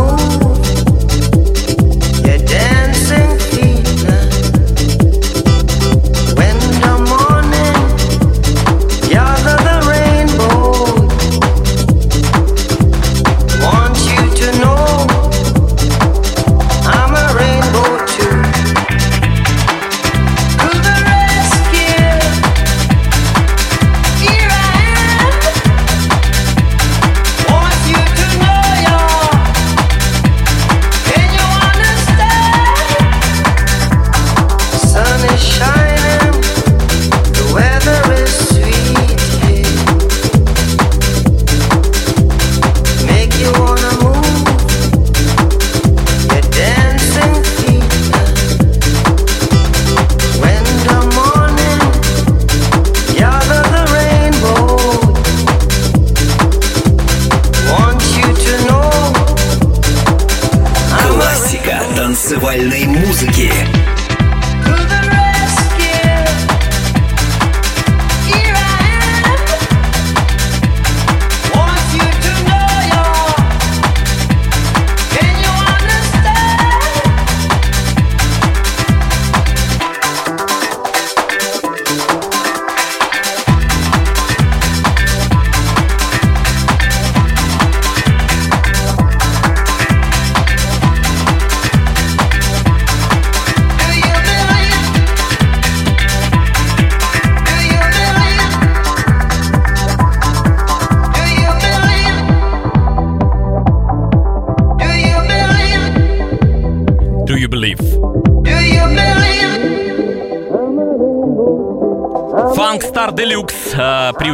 танцевальной 62.28 62.84
музыки. 62.88 63.77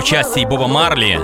Участии 0.04 0.43
Боба 0.43 0.68
Марли. 0.68 1.18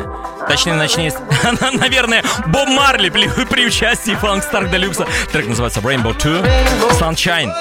Точнее, 0.48 0.74
начнее, 0.74 1.14
наверное, 1.74 2.24
Боб 2.48 2.70
Марли 2.70 3.10
при, 3.10 3.28
при 3.46 3.66
участии 3.66 4.14
Funk 4.14 4.44
Star 4.50 4.72
Deluxe. 4.72 5.06
Трек 5.32 5.48
называется 5.48 5.82
Rainbow 5.82 6.18
2 6.18 6.92
Sunshine. 6.92 7.52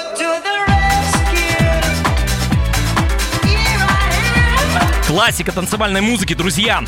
Классика 5.07 5.51
танцевальной 5.51 6.01
музыки, 6.01 6.33
друзья. 6.33 6.81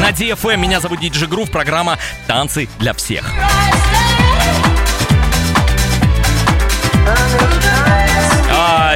На 0.00 0.10
DFM 0.10 0.56
меня 0.56 0.80
зовут 0.80 1.00
Диджи 1.00 1.26
Грув, 1.26 1.50
программа 1.50 1.98
«Танцы 2.26 2.68
для 2.78 2.94
всех». 2.94 3.30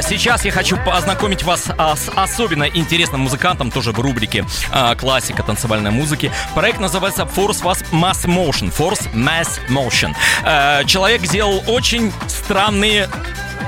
Сейчас 0.03 0.43
я 0.45 0.51
хочу 0.51 0.77
познакомить 0.77 1.43
вас 1.43 1.67
а, 1.77 1.95
с 1.95 2.09
особенно 2.15 2.65
интересным 2.65 3.21
музыкантом, 3.21 3.71
тоже 3.71 3.91
в 3.91 3.99
рубрике 3.99 4.45
а, 4.71 4.95
классика 4.95 5.43
танцевальной 5.43 5.91
музыки. 5.91 6.31
Проект 6.53 6.79
называется 6.79 7.23
Force 7.23 7.63
Mass 7.91 8.25
Motion. 8.25 8.73
Force 8.75 9.11
Mass 9.13 9.59
Motion. 9.69 10.13
А, 10.43 10.83
человек 10.83 11.21
сделал 11.21 11.63
очень 11.67 12.11
странные 12.27 13.09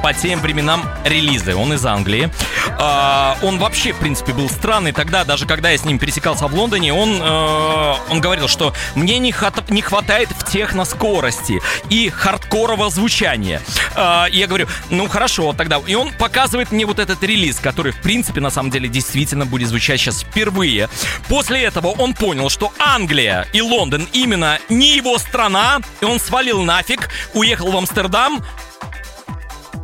по 0.03 0.13
тем 0.13 0.39
временам 0.39 0.83
релизы. 1.05 1.55
Он 1.55 1.73
из 1.73 1.85
Англии. 1.85 2.29
А, 2.77 3.37
он 3.41 3.57
вообще, 3.57 3.93
в 3.93 3.99
принципе, 3.99 4.33
был 4.33 4.49
странный 4.49 4.91
тогда, 4.91 5.23
даже 5.23 5.45
когда 5.45 5.69
я 5.69 5.77
с 5.77 5.85
ним 5.85 5.99
пересекался 5.99 6.47
в 6.47 6.55
Лондоне, 6.55 6.93
он, 6.93 7.21
э, 7.21 7.93
он 8.09 8.21
говорил, 8.21 8.47
что 8.47 8.73
мне 8.95 9.17
не, 9.19 9.31
хат, 9.31 9.69
не 9.69 9.81
хватает 9.81 10.29
в 10.29 10.49
техноскорости 10.51 11.61
и 11.89 12.09
хардкорового 12.09 12.89
звучания. 12.89 13.61
А, 13.95 14.25
и 14.25 14.37
я 14.37 14.47
говорю, 14.47 14.67
ну 14.89 15.07
хорошо, 15.07 15.53
тогда. 15.53 15.81
И 15.85 15.95
он 15.95 16.11
показывает 16.13 16.71
мне 16.71 16.85
вот 16.85 16.99
этот 16.99 17.23
релиз, 17.23 17.59
который, 17.59 17.91
в 17.91 18.01
принципе, 18.01 18.41
на 18.41 18.49
самом 18.49 18.71
деле, 18.71 18.89
действительно 18.89 19.45
будет 19.45 19.69
звучать 19.69 19.99
сейчас 19.99 20.21
впервые. 20.21 20.89
После 21.29 21.63
этого 21.63 21.87
он 21.87 22.13
понял, 22.13 22.49
что 22.49 22.73
Англия 22.79 23.47
и 23.53 23.61
Лондон 23.61 24.07
именно 24.13 24.59
не 24.69 24.95
его 24.95 25.17
страна, 25.17 25.79
и 26.01 26.05
он 26.05 26.19
свалил 26.19 26.61
нафиг, 26.63 27.09
уехал 27.33 27.71
в 27.71 27.77
Амстердам, 27.77 28.43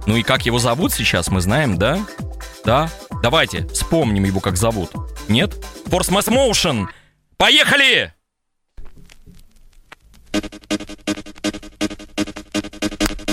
ну 0.07 0.15
и 0.17 0.23
как 0.23 0.45
его 0.45 0.57
зовут 0.59 0.93
сейчас, 0.93 1.29
мы 1.29 1.41
знаем, 1.41 1.77
да? 1.77 1.99
Да? 2.63 2.89
Давайте 3.21 3.67
вспомним 3.67 4.23
его, 4.25 4.39
как 4.39 4.57
зовут. 4.57 4.91
Нет? 5.27 5.53
Force 5.85 6.09
Mass 6.09 6.27
Motion! 6.27 6.87
Поехали! 7.37 8.13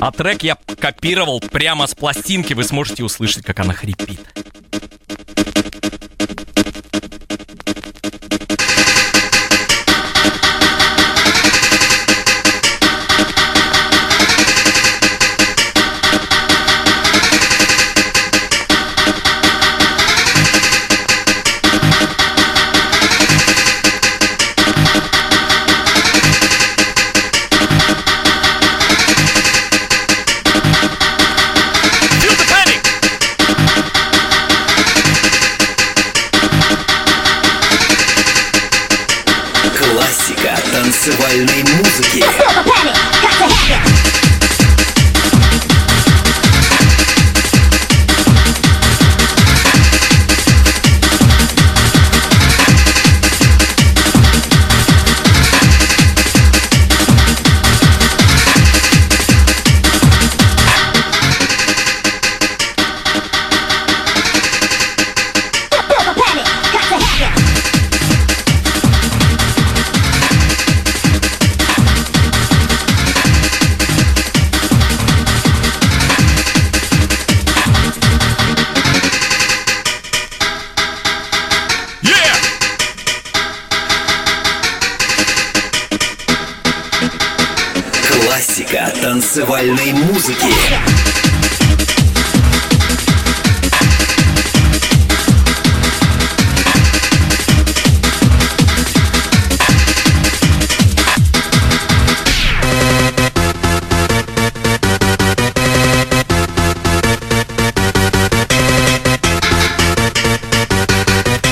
А 0.00 0.12
трек 0.12 0.42
я 0.44 0.56
копировал 0.80 1.40
прямо 1.40 1.86
с 1.86 1.94
пластинки, 1.94 2.54
вы 2.54 2.64
сможете 2.64 3.02
услышать, 3.04 3.44
как 3.44 3.58
она 3.60 3.74
хрипит. 3.74 4.20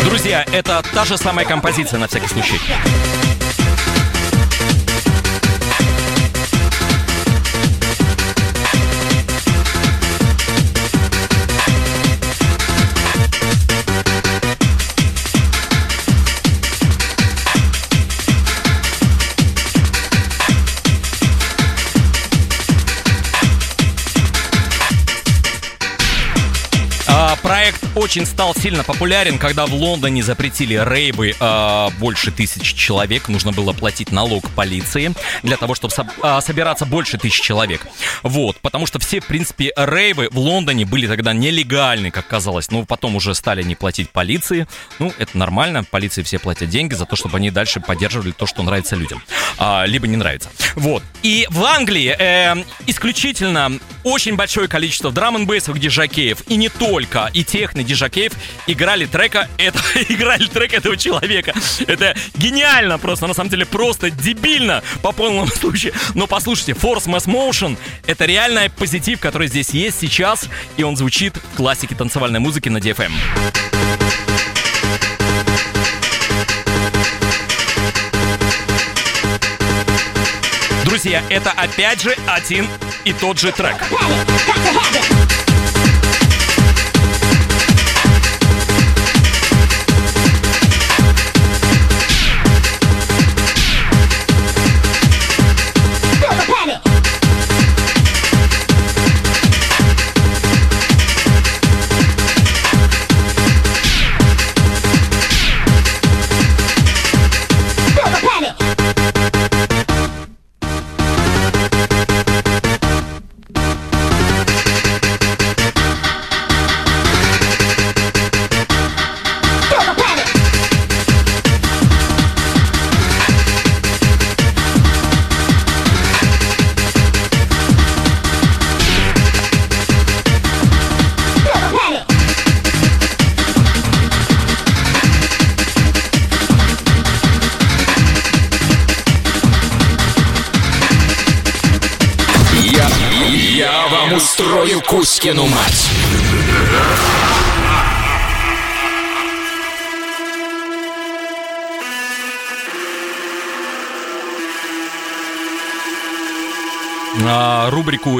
Друзья, 0.04 0.44
это 0.52 0.82
та 0.94 1.04
же 1.04 1.18
самая 1.18 1.46
композиция 1.46 1.98
на 1.98 2.06
всякий 2.08 2.28
случай. 2.28 2.58
Очень 28.06 28.24
стал 28.24 28.54
сильно 28.54 28.84
популярен, 28.84 29.36
когда 29.36 29.66
в 29.66 29.74
Лондоне 29.74 30.22
запретили 30.22 30.80
рейвы 30.80 31.34
а, 31.40 31.90
больше 31.98 32.30
тысячи 32.30 32.76
человек. 32.76 33.26
Нужно 33.26 33.50
было 33.50 33.72
платить 33.72 34.12
налог 34.12 34.48
полиции 34.50 35.12
для 35.42 35.56
того, 35.56 35.74
чтобы 35.74 35.92
со- 35.92 36.08
а, 36.22 36.40
собираться 36.40 36.86
больше 36.86 37.18
тысяч 37.18 37.40
человек. 37.40 37.84
Вот, 38.22 38.58
потому 38.60 38.86
что 38.86 39.00
все, 39.00 39.18
в 39.18 39.26
принципе, 39.26 39.72
рейвы 39.76 40.28
в 40.30 40.38
Лондоне 40.38 40.86
были 40.86 41.08
тогда 41.08 41.32
нелегальны, 41.32 42.12
как 42.12 42.28
казалось. 42.28 42.70
Но 42.70 42.84
потом 42.84 43.16
уже 43.16 43.34
стали 43.34 43.64
не 43.64 43.74
платить 43.74 44.10
полиции. 44.10 44.68
Ну, 45.00 45.12
это 45.18 45.36
нормально, 45.36 45.82
полиции 45.82 46.22
все 46.22 46.38
платят 46.38 46.68
деньги 46.68 46.94
за 46.94 47.06
то, 47.06 47.16
чтобы 47.16 47.38
они 47.38 47.50
дальше 47.50 47.80
поддерживали 47.80 48.30
то, 48.30 48.46
что 48.46 48.62
нравится 48.62 48.94
людям. 48.94 49.20
А, 49.58 49.84
либо 49.84 50.06
не 50.06 50.16
нравится. 50.16 50.48
Вот. 50.76 51.02
И 51.24 51.48
в 51.50 51.64
Англии 51.64 52.14
э, 52.16 52.54
исключительно 52.86 53.72
очень 54.04 54.36
большое 54.36 54.68
количество 54.68 55.10
драм 55.10 55.34
н 55.34 55.44
бейсовых 55.44 55.80
диджакеев, 55.80 56.44
и 56.46 56.54
не 56.54 56.68
только, 56.68 57.28
и 57.34 57.42
техно 57.42 57.82
диджакеев 57.96 58.32
играли 58.66 59.06
трека, 59.06 59.48
это, 59.58 59.80
играли 60.08 60.46
трек 60.46 60.74
этого 60.74 60.96
человека. 60.96 61.54
Это 61.86 62.14
гениально 62.34 62.98
просто, 62.98 63.26
на 63.26 63.34
самом 63.34 63.50
деле 63.50 63.66
просто 63.66 64.10
дебильно 64.10 64.82
по 65.02 65.12
полному 65.12 65.48
случаю. 65.48 65.94
Но 66.14 66.26
послушайте, 66.26 66.72
Force 66.72 67.06
Mass 67.06 67.26
Motion 67.26 67.76
это 68.06 68.26
реальный 68.26 68.70
позитив, 68.70 69.20
который 69.20 69.48
здесь 69.48 69.70
есть 69.70 69.98
сейчас, 69.98 70.48
и 70.76 70.82
он 70.82 70.96
звучит 70.96 71.36
в 71.36 71.56
классике 71.56 71.94
танцевальной 71.94 72.40
музыки 72.40 72.68
на 72.68 72.78
DFM. 72.78 73.12
Друзья, 80.84 81.22
это 81.30 81.50
опять 81.50 82.00
же 82.00 82.16
один 82.26 82.66
и 83.04 83.12
тот 83.12 83.38
же 83.38 83.52
трек. 83.52 83.76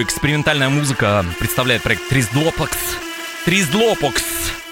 «Экспериментальная 0.03 0.69
музыка» 0.69 1.25
представляет 1.39 1.83
проект 1.83 2.09
Триздлопокс. 2.09 2.77
Триздлопокс. 3.45 4.23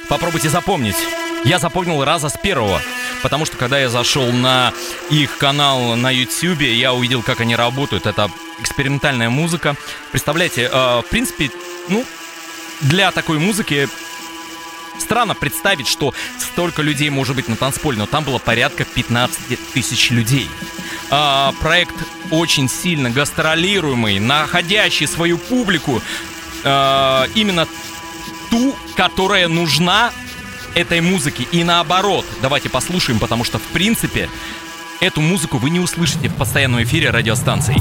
Попробуйте 0.08 0.48
запомнить. 0.48 0.96
Я 1.44 1.58
запомнил 1.58 2.04
раза 2.04 2.28
с 2.28 2.38
первого, 2.38 2.80
потому 3.22 3.44
что 3.44 3.56
когда 3.56 3.78
я 3.78 3.88
зашел 3.88 4.30
на 4.32 4.72
их 5.10 5.36
канал 5.38 5.94
на 5.96 6.10
YouTube, 6.10 6.62
я 6.62 6.92
увидел, 6.94 7.22
как 7.22 7.40
они 7.40 7.54
работают. 7.54 8.06
Это 8.06 8.30
экспериментальная 8.60 9.30
музыка. 9.30 9.76
Представляете, 10.10 10.70
э, 10.72 11.00
в 11.00 11.06
принципе, 11.10 11.50
ну, 11.88 12.04
для 12.80 13.10
такой 13.12 13.38
музыки 13.38 13.88
странно 14.98 15.34
представить, 15.34 15.86
что 15.86 16.14
столько 16.38 16.82
людей 16.82 17.10
может 17.10 17.36
быть 17.36 17.48
на 17.48 17.56
танцполе, 17.56 17.98
но 17.98 18.06
там 18.06 18.24
было 18.24 18.38
порядка 18.38 18.84
15 18.84 19.58
тысяч 19.72 20.10
людей. 20.10 20.48
А, 21.16 21.52
проект 21.60 21.94
очень 22.32 22.68
сильно 22.68 23.08
гастролируемый, 23.08 24.18
находящий 24.18 25.06
свою 25.06 25.38
публику, 25.38 26.02
а, 26.64 27.28
именно 27.36 27.68
ту, 28.50 28.74
которая 28.96 29.46
нужна 29.46 30.10
этой 30.74 31.00
музыке. 31.00 31.46
И 31.52 31.62
наоборот, 31.62 32.26
давайте 32.42 32.68
послушаем, 32.68 33.20
потому 33.20 33.44
что, 33.44 33.60
в 33.60 33.66
принципе, 33.72 34.28
эту 34.98 35.20
музыку 35.20 35.58
вы 35.58 35.70
не 35.70 35.78
услышите 35.78 36.28
в 36.28 36.34
постоянном 36.34 36.82
эфире 36.82 37.10
радиостанций. 37.10 37.76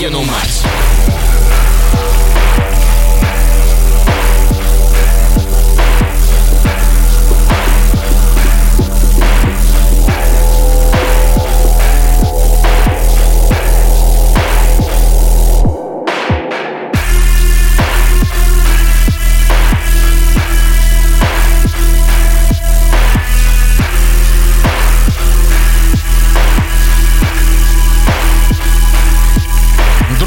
Устрою 0.00 0.29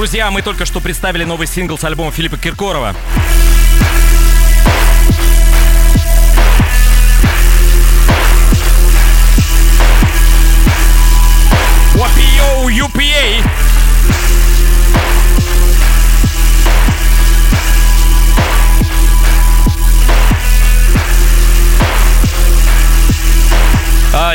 Друзья, 0.04 0.30
мы 0.32 0.42
только 0.42 0.66
что 0.66 0.82
представили 0.82 1.24
новый 1.24 1.48
сингл 1.48 1.78
с 1.78 1.84
альбома 1.86 2.12
Филиппа 2.12 2.38
Киркорова. 2.38 2.94
UPA. 12.70 13.73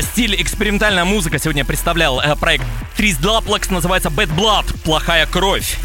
Стиль 0.02 0.40
экспериментальная 0.40 1.04
музыка 1.04 1.38
сегодня 1.38 1.64
представлял 1.64 2.20
э, 2.20 2.36
проект 2.36 2.64
Трис 2.96 3.16
Длаплекс, 3.16 3.70
называется 3.70 4.10
Bad 4.10 4.34
Blood, 4.34 4.82
плохая 4.84 5.26
кровь. 5.26 5.76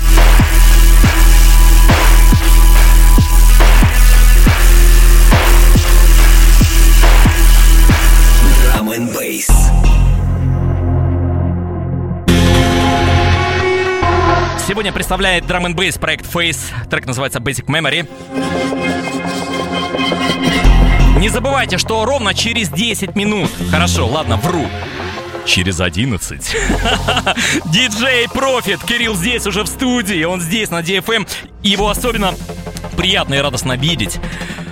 Сегодня 14.68 14.92
представляет 14.92 15.46
драм 15.46 15.66
н 15.66 15.76
проект 15.76 16.26
Face. 16.26 16.72
Трек 16.90 17.06
называется 17.06 17.40
Basic 17.40 17.66
Memory. 17.66 18.83
Не 21.24 21.30
забывайте, 21.30 21.78
что 21.78 22.04
ровно 22.04 22.34
через 22.34 22.68
10 22.68 23.16
минут, 23.16 23.50
хорошо, 23.72 24.06
ладно, 24.08 24.36
вру, 24.36 24.68
через 25.46 25.80
11. 25.80 26.38
Диджей 27.68 28.28
Профит, 28.28 28.84
Кирилл 28.84 29.16
здесь 29.16 29.48
уже 29.48 29.64
в 29.64 29.68
студии, 29.68 30.26
он 30.26 30.42
здесь 30.42 30.70
на 30.70 30.82
DFM. 30.82 31.26
Его 31.62 31.88
особенно 31.88 32.34
приятно 32.98 33.36
и 33.36 33.38
радостно 33.38 33.78
видеть. 33.78 34.20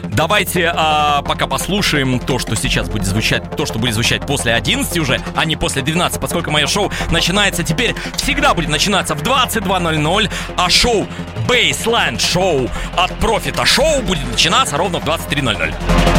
Давайте 0.03 0.73
а, 0.75 1.21
пока 1.21 1.47
послушаем 1.47 2.19
то, 2.19 2.37
что 2.37 2.57
сейчас 2.57 2.89
будет 2.89 3.05
звучать, 3.05 3.55
то, 3.55 3.65
что 3.65 3.79
будет 3.79 3.93
звучать 3.93 4.27
после 4.27 4.53
11 4.53 4.97
уже, 4.97 5.21
а 5.37 5.45
не 5.45 5.55
после 5.55 5.81
12, 5.81 6.19
поскольку 6.19 6.51
мое 6.51 6.67
шоу 6.67 6.91
начинается 7.11 7.63
теперь, 7.63 7.95
всегда 8.17 8.53
будет 8.53 8.67
начинаться 8.67 9.15
в 9.15 9.23
22.00, 9.23 10.29
а 10.57 10.69
шоу 10.69 11.07
Baseline 11.47 12.19
Шоу 12.19 12.69
от 12.97 13.17
Профита 13.19 13.65
Шоу 13.65 14.01
будет 14.01 14.29
начинаться 14.29 14.75
ровно 14.75 14.99
в 14.99 15.05
23.00. 15.05 16.10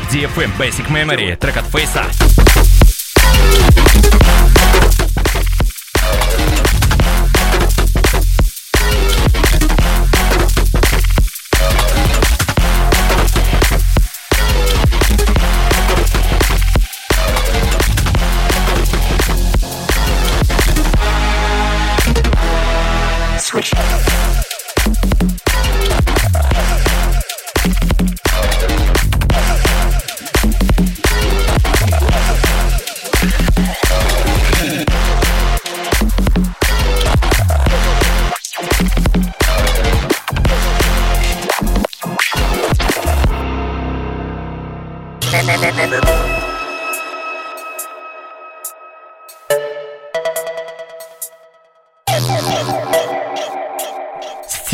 всех. 0.00 0.02
DFM 0.10 0.50
Basic 0.58 0.88
Memory. 0.88 1.36
Трек 1.36 1.56
от 1.56 1.66
Фейса. 1.66 2.23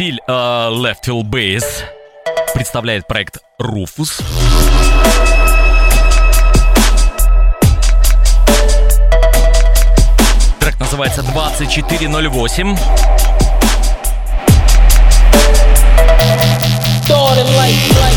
Стиль 0.01 0.19
э, 0.27 0.33
Left 0.33 1.05
Field 1.05 1.25
Bass 1.25 1.63
представляет 2.55 3.07
проект 3.07 3.37
Rufus. 3.61 4.23
Трек 10.59 10.81
называется 10.81 11.23
2408. 11.23 12.79
Started 17.05 17.45
like, 17.59 17.77
like, 17.91 18.01
like. 18.01 18.10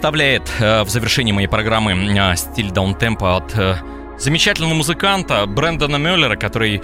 Представляет 0.00 0.50
э, 0.60 0.82
в 0.82 0.88
завершении 0.88 1.30
моей 1.30 1.46
программы 1.46 1.92
э, 1.92 2.34
стиль 2.34 2.70
даунтемпа 2.70 3.36
от 3.36 3.54
э, 3.54 3.74
замечательного 4.18 4.72
музыканта 4.72 5.44
Брэндона 5.44 5.96
Мюллера, 5.96 6.36
который 6.36 6.80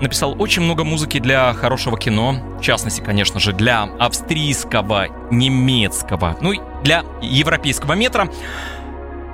написал 0.00 0.34
очень 0.40 0.62
много 0.62 0.82
музыки 0.82 1.18
для 1.18 1.52
хорошего 1.52 1.98
кино, 1.98 2.56
в 2.58 2.62
частности, 2.62 3.02
конечно 3.02 3.38
же, 3.38 3.52
для 3.52 3.82
австрийского, 3.82 5.08
немецкого, 5.30 6.38
ну 6.40 6.52
и 6.52 6.60
для 6.82 7.04
европейского 7.20 7.92
метра. 7.92 8.30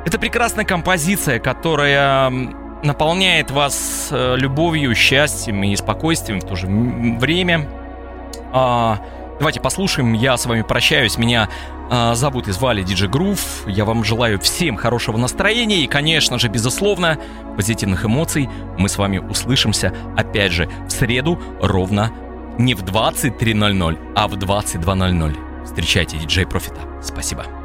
Это 0.04 0.18
прекрасная 0.18 0.64
композиция, 0.64 1.38
которая 1.38 2.30
наполняет 2.82 3.52
вас 3.52 4.08
любовью, 4.10 4.96
счастьем 4.96 5.62
и 5.62 5.76
спокойствием 5.76 6.40
в 6.40 6.48
то 6.48 6.56
же 6.56 6.66
время. 6.66 7.68
Давайте 9.40 9.58
послушаем. 9.58 10.12
Я 10.12 10.36
с 10.36 10.44
вами 10.44 10.60
прощаюсь. 10.60 11.16
Меня 11.16 11.48
а, 11.90 12.14
зовут 12.14 12.46
и 12.46 12.52
звали 12.52 12.82
Диджи 12.82 13.08
Грув. 13.08 13.66
Я 13.66 13.86
вам 13.86 14.04
желаю 14.04 14.38
всем 14.38 14.76
хорошего 14.76 15.16
настроения 15.16 15.78
и, 15.78 15.86
конечно 15.86 16.38
же, 16.38 16.48
безусловно, 16.48 17.18
позитивных 17.56 18.04
эмоций. 18.04 18.50
Мы 18.76 18.90
с 18.90 18.98
вами 18.98 19.16
услышимся 19.16 19.94
опять 20.14 20.52
же 20.52 20.68
в 20.86 20.90
среду 20.90 21.40
ровно 21.62 22.12
не 22.58 22.74
в 22.74 22.84
23.00, 22.84 24.12
а 24.14 24.28
в 24.28 24.34
22.00. 24.34 25.64
Встречайте 25.64 26.18
диджей 26.18 26.46
Профита. 26.46 26.80
Спасибо. 27.02 27.59